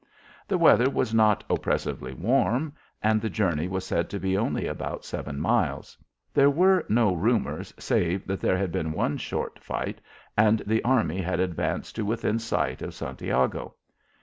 [0.47, 5.05] The weather was not oppressively warm, and the journey was said to be only about
[5.05, 5.95] seven miles.
[6.33, 10.01] There were no rumours save that there had been one short fight
[10.35, 13.75] and the army had advanced to within sight of Santiago.